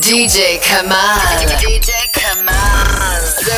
DJ 0.00 0.60
Kamal. 0.60 1.18
DJ 1.60 1.90
Kamal. 2.12 3.55